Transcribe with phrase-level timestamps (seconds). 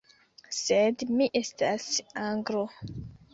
[0.59, 1.85] Sed, mi estas
[2.31, 2.65] Anglo.